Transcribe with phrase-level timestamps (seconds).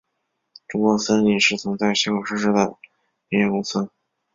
[0.67, 2.75] 中国森林是曾在香港上市的
[3.29, 3.87] 林业公司。